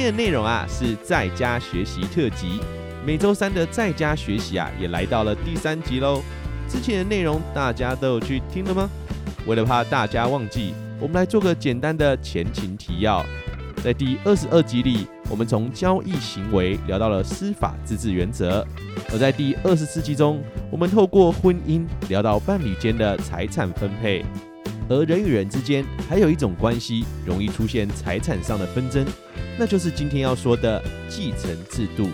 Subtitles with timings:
[0.00, 2.58] 天的内容啊是在家学习特辑，
[3.04, 6.22] 每周三的在家学习啊也来到了第三集喽。
[6.66, 8.88] 之前的内容大家都有去听了吗？
[9.46, 13.22] 为了怕大家忘记，我们来做个简单的前情提要。
[13.84, 18.64] 在第二十二集里，我们从交易行为聊到了司法自治原则；
[19.12, 24.24] 而在第二十四集中，我们透过婚姻聊到伴侣间的财产分配。
[24.88, 29.06] 而人与人之间还有一种关系容易出现财产上的纷争，
[29.60, 32.08] 那就是今天要说的继承制度。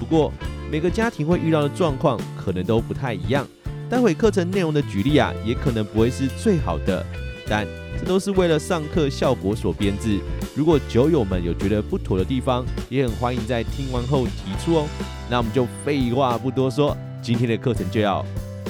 [0.00, 0.32] 不过
[0.68, 3.46] 每个家庭会遇到的状况可能都不太一样，
[3.88, 7.06] 待会课程内容的举例啊，也可能不会是最好的，
[7.48, 7.64] 但
[7.96, 10.18] 这都是为了上课效果所编制。
[10.56, 14.88] 如果酒友们有觉得不妥的地方，也很欢迎在听完后提出哦。
[15.30, 18.26] 那我们就废话不多说，今天的课程就要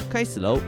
[0.07, 0.59] 开始喽。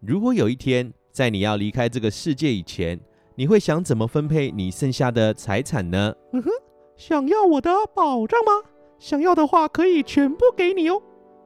[0.00, 2.98] 如果有一天，在你要离开这个世界以前，
[3.34, 6.14] 你会想怎么分配你剩下的财产呢？
[6.32, 6.50] 嗯哼，
[6.96, 8.66] 想要我的宝藏吗？
[8.98, 11.02] 想要的话，可以全部给你哦。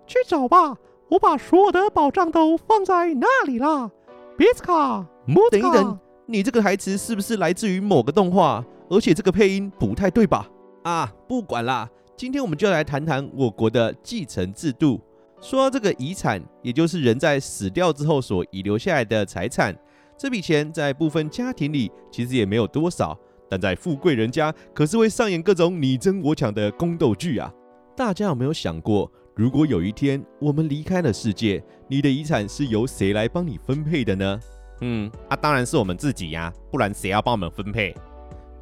[0.06, 0.76] 去找吧，
[1.08, 3.90] 我把所有的宝藏都放在那里啦。
[4.36, 5.04] 别斯卡，
[5.50, 8.64] 等一等，你这个台词是不是来自于某个动画？
[8.88, 10.48] 而且这个配音不太对吧？
[10.84, 15.00] 啊，不管啦，今天我们就来谈谈我国的继承制度。
[15.44, 19.76] 说到这个遗产，也就是人在死掉之后所遗留下来的财产，
[20.16, 23.14] 这笔钱在部分家庭里其实也没有多少，
[23.50, 27.52] 但在富贵人家可是会上演各种你争我抢的宫斗剧啊！
[27.94, 34.40] 大家有没有想过，如果有一天我们离开了世界，你的遗产是由谁来帮你分配的呢？
[34.80, 37.94] 嗯，啊，当然是我们自己呀，不然谁要帮我们分配？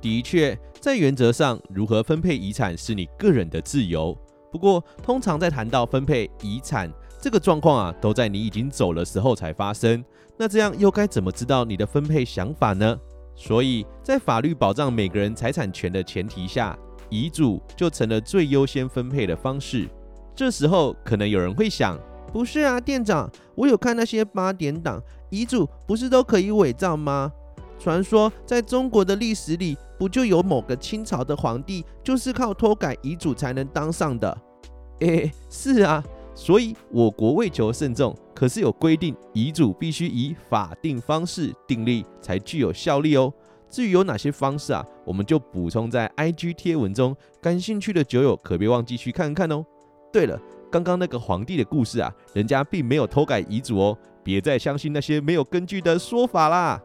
[0.01, 4.19] 的确，在原则上，如何分配遗产是你个人的自由。
[4.53, 10.05] 不过，通常在谈到分配遗产这个状况啊，都在你已经走的时候才发生。
[10.37, 12.97] 那这样又该怎么知道你的分配想法呢？
[13.35, 19.89] 所以在法律保障每个人财产权的前提下，遗嘱就成了最优先分配的方式。
[20.35, 21.99] 这时候，可能有人会想：
[22.31, 27.33] 不是啊，店长，我有看那些八点档，遗嘱不是都可以伪造吗？
[27.83, 29.77] 传说在中国的历史里。
[29.99, 34.37] 不就有某个清朝的皇帝就是靠偷改遗嘱才能当上的？
[34.99, 36.03] 诶，是啊，
[36.35, 43.33] 所以我国为求慎重，可是有规定遗嘱必须以法定方式订立才具有效力哦。
[43.71, 49.65] 至于有哪些方式啊，我们就补充在 IG 贴文中，感兴趣的酒友可别忘记去看看哦。
[50.13, 50.37] 对了，
[50.69, 56.83] 刚刚那个皇帝的故事啊，人家并没有偷改遗嘱哦，别再相信那些没有根据的说法啦。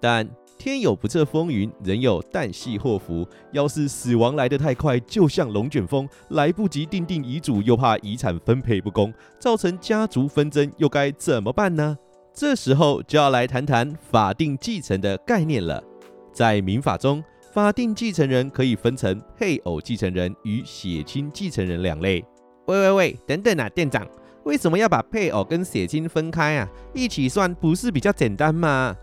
[0.00, 0.28] 但
[0.58, 3.26] 天有不测风云，人有旦夕祸福。
[3.52, 11.96] 要是死亡来得太快，就像龙卷风，来不及订定遗嘱，又怕遗产分配不公，造成家族纷争，又该怎么办呢？
[12.34, 15.82] 这时候就要来谈谈法定继承的概念了。
[16.32, 17.22] 在民法中，
[17.52, 22.24] 法定继承人可以分成配偶继承人与血亲继承人两类。
[22.66, 24.06] 喂喂喂，等等啊，店长，
[24.44, 26.68] 为什么要把配偶跟血亲分开啊？
[26.94, 28.94] 一起算不是比较简单吗？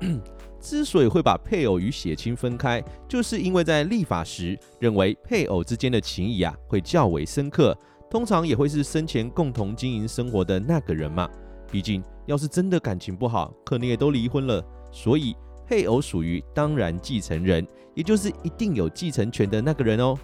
[0.60, 7.76] 之所以会把配偶与血亲分开，就是因为在立法时认为配偶之间的情谊啊会较为深刻，
[8.08, 11.28] 通常也会是生前共同经营生活的那个人嘛。
[11.70, 15.36] 毕竟要是真的感情不好，可能也都离婚了，所以
[15.66, 20.16] 配偶属于当然继承人，也就是一定有继承权的那个人哦。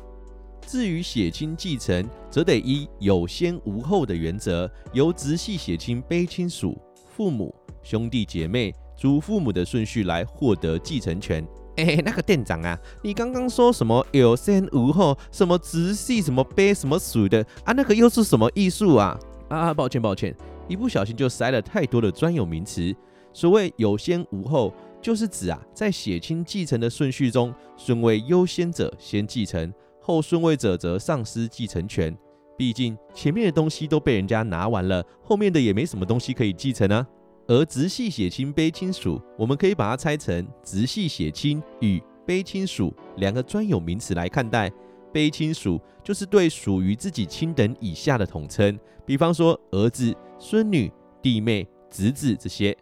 [0.66, 6.80] 至于血亲继承，则得依有先无后的原则，由直系血亲卑亲属、
[7.14, 8.72] 父母、兄弟姐妹。
[9.00, 11.42] 祖父母的顺序来获得继承权。
[11.78, 17.72] 哎、欸，那个店长啊，你刚刚说什么有先无后，什么直系，什么卑，什么属的啊？
[17.72, 19.18] 那个又是什么艺术啊？
[19.48, 20.36] 啊，抱歉抱歉，
[20.68, 22.94] 一不小心就塞了太多的专有名词。
[23.32, 24.70] 所谓有先无后，
[25.00, 29.72] 就是指啊，在血亲继承的顺序中，顺位优先者先继承，
[30.02, 32.14] 后顺位者则丧失继承权。
[32.58, 37.06] 毕竟前面的东西都被人家拿完了，后面的也没什么东西可以继承啊。
[37.50, 44.70] 而直系血亲卑亲属，我们可以把它拆成直系血亲与卑亲属两个专有名词来看待。
[45.12, 52.76] 卑亲属就是对属于自己亲等以下的统称，比方说儿子、孙女、弟妹、侄子这些。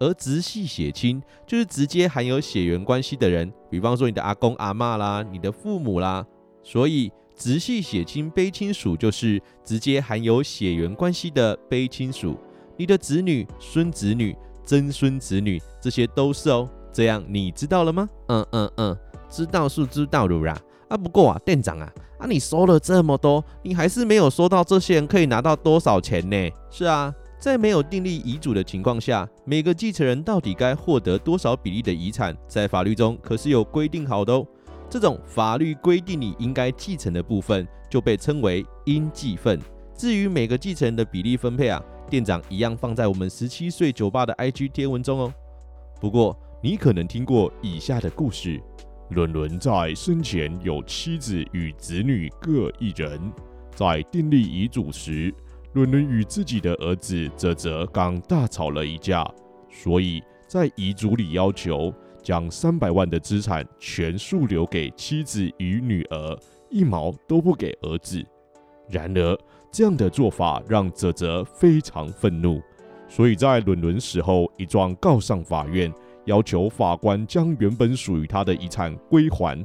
[0.00, 6.26] 而直系血亲就是直接含有血缘关系的人，比方说你的阿公阿妈啦，你的父母啦。
[6.64, 12.36] 所以直系血亲卑亲属就是直接含有血缘关系的卑亲属。
[12.76, 16.68] 你的子女、孙子女、曾孙子女这些都是哦。
[16.92, 18.06] 这样你知道了吗？
[18.28, 18.98] 嗯嗯嗯，
[19.30, 20.54] 知道是知道的啦。
[20.88, 26.50] 啊，不过啊，店长啊，啊，你收了这么多，你还是没有说到这些人可以拿到多少钱呢？
[26.70, 34.46] 是啊，在没有订立遗嘱的情况下，每个继承人到底该获得多少比例的遗产，在法律中可是有规定好的哦。
[34.90, 39.58] 这种法律规定你应该继承的部分，就被称为应继份。
[39.96, 45.34] 至于每个继承人的比例分配啊，店长一样放在我们十七岁酒吧的 IG 贴文中哦。
[45.98, 48.60] 不过，你可能听过以下的故事：
[49.08, 53.18] 伦伦在生前有妻子与子女各一人，
[53.74, 55.34] 在订立遗嘱时，
[55.72, 59.26] 伦伦与自己的儿子泽泽刚大吵了一架，
[59.70, 61.90] 所以在遗嘱里要求
[62.22, 66.38] 将三百万的资产全数留给妻子与女儿，
[66.68, 68.22] 一毛都不给儿子。
[68.90, 69.38] 然而，
[69.72, 72.60] 这样的做法让泽泽非常愤怒，
[73.08, 75.92] 所以在伦伦死后，一状告上法院。
[76.26, 79.58] 要求法官将原本属于他的遗产归还。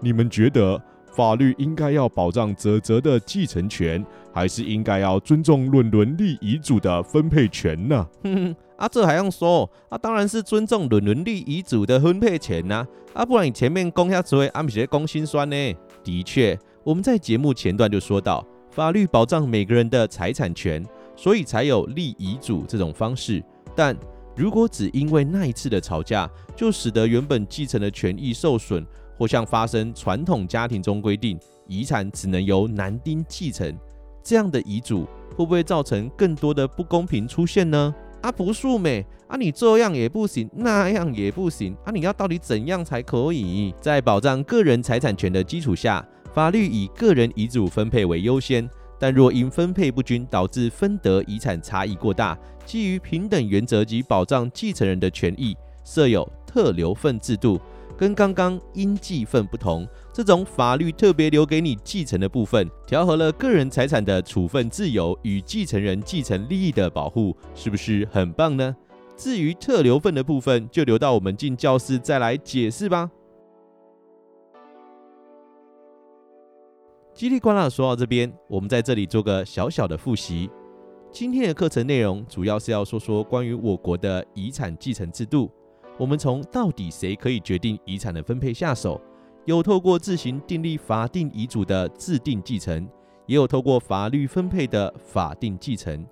[0.00, 8.06] 你们觉得法律应该要保障泽泽的继承权，还是应该要尊重伦伦立遗嘱的分配权呢？
[8.22, 9.66] 哼哼，啊，这还用说？
[9.88, 12.86] 啊，当然是尊重伦伦立遗嘱的分配权呐！
[13.14, 15.56] 啊，不然你前面讲下子，阿米些讲心酸呢？
[16.02, 20.84] 的确，我们在节目前段就说到，法律保障每个人的财产权，
[21.14, 23.40] 所以才有立遗嘱这种方式，
[23.76, 23.96] 但。
[24.36, 28.84] 如果只因为那一次的吵架，就使得原本继承的权益受损，
[29.16, 31.38] 或像发生传统家庭中规定
[31.68, 33.72] 遗产只能由男丁继承
[34.24, 35.04] 这样的遗嘱，
[35.36, 37.94] 会不会造成更多的不公平出现呢？
[38.22, 43.72] 啊，不素美啊，你这样也不行，那样也不行啊，你要到底怎样才可以？
[43.80, 46.04] 在保障个人财产权的基础下，
[46.34, 48.68] 法律以个人遗嘱分配为优先。
[48.96, 55.54] 但若因分配不均导致分得遗产差异过大，基于平等原则及保障继承人的权益，
[55.84, 57.60] 设有特留份制度，
[57.98, 59.86] 跟刚刚应继份不同。
[60.12, 68.74] 这种法律特别留给你继承的部分，调和了个人财产的处分自由与继承人继承利益的保护，是不是很棒呢？
[69.16, 73.10] 至于特留份的部分，就留到我们进教室再来解释吧。
[77.14, 80.50] 叽里呱啦说到这边，我们在这里做个小小的复习。
[81.12, 85.48] 今天的课程内容主要是要说说关于我国的遗产继承制度。
[85.96, 89.00] 我们从到底谁可以决定遗产的分配下手，
[89.44, 92.84] 有透过自行订立法定遗嘱的自定继承，
[93.26, 96.04] 也有透过法律分配的法定继承。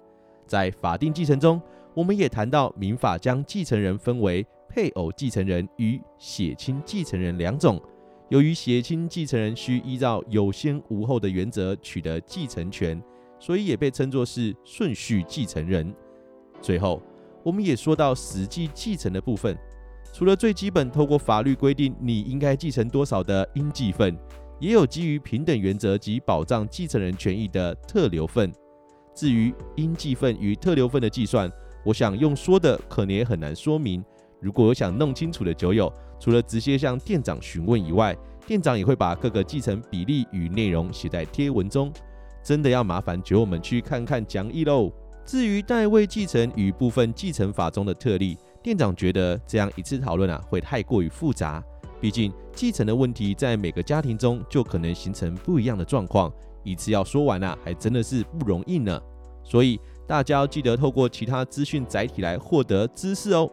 [0.46, 1.60] 在法定继承中，
[1.94, 7.82] 我们也谈到民法将继承人分为配偶继承人与血亲继承人两种。
[8.32, 12.98] 由于血亲继承人需依照有先无后的原则取得继承权，
[13.38, 15.94] 所以也被称作是顺序继承人。
[16.58, 17.02] 最后，
[17.42, 19.54] 我们也说到实际继承的部分，
[20.14, 24.18] 除了最基本透过法律规定你应该继承多少的应继分，
[24.58, 28.50] 也有基于平等原则及保障继承人权益的特留份。
[29.14, 31.52] 至于应继分与特留份的计算，
[31.84, 34.02] 我想用说的可能也很难说明。
[34.40, 41.92] 如果有想弄清楚的酒友，除了直接向店长询问以外，店长也会把各个继承比例与内容写在贴文中。
[42.44, 44.88] 真的要麻烦酒友们去看看讲义喽。
[45.24, 51.60] 至于代位继承与部分继承法中的特例，店长觉得这样一次讨论啊会太过于复杂。
[52.00, 59.00] 毕竟继承的问题在每个家庭中就可能形成不一样的状况，一次要说完啊还真的是不容易呢。
[59.42, 59.76] 所以
[60.06, 63.50] 大家要记得透过其他资讯载体来获得知识哦。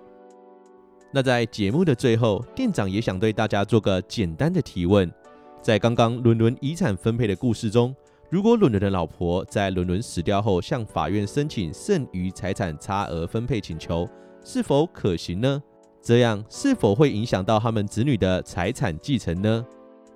[1.12, 5.12] 那在节目的最后，店长也想对大家做个简单的提问：
[5.60, 7.96] 在刚刚伦伦遗产分配的故事中，
[8.30, 14.08] 如果伦伦的老婆在伦伦死掉后向法院申请剩余财产差额分配请求，
[14.44, 15.62] 是否可行呢？
[16.00, 19.66] 这样是否会影响到他们子女的财产继承呢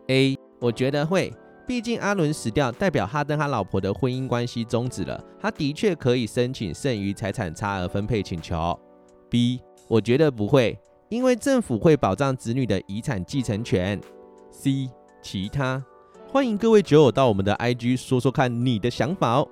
[0.10, 1.34] ？A，我觉得会，
[1.68, 8.80] 毕竟阿伦死掉代表他跟他老婆的婚姻关系终止了，他的确可以申请剩余财产差额分配请求。
[9.28, 9.60] B。
[9.94, 10.76] 我觉得不会，
[11.08, 14.02] 因为政府会保障子女的遗产继承权。
[14.50, 14.90] C
[15.22, 15.86] 其他，
[16.28, 19.48] 欢迎各位酒友到我们的 IG 说说看你的想法哦。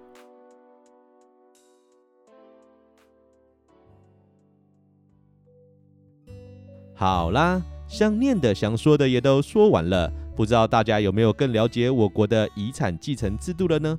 [6.96, 13.96] 好啦，想念的、想说的也都说完了，不知道大家有没有更了解我国的遗产继承制度了呢？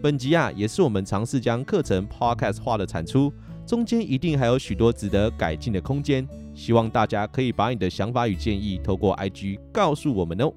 [0.00, 3.32] 本集啊，也是我们尝试将课程 podcast 化的产出，
[3.66, 10.52] 中间一定还有许多值得改进的空间，希望大家可以把你的想法与建议透过 IG 告诉我们哦。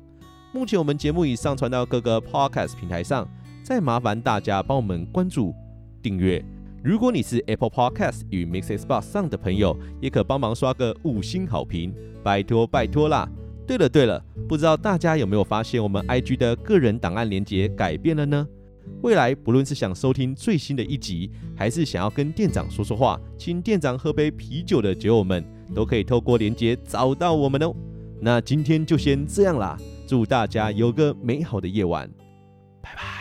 [0.53, 3.27] 目前我们节目已上传到各个 podcast 平台上，
[3.63, 5.53] 再麻烦大家帮我们关注、
[6.01, 6.43] 订阅。
[6.83, 11.93] 如果你是 Apple Podcast 与 MixerBox 上的朋友，也可帮忙刷个五星好评，
[12.23, 13.27] 拜托拜托啦！
[13.65, 18.47] 对了对了，不知道大家有没有发现我们 IG 的个人档案连接改变了呢？
[19.01, 27.73] 未来不论是想收听最新的一集，还是想要跟店长说说话，请店长喝杯啤酒的酒友们，都可以透过连接找到我们哦。
[28.19, 29.77] 那今天就先这样啦，
[30.07, 32.09] 祝大家有个美好的夜晚，
[32.81, 33.14] 拜拜。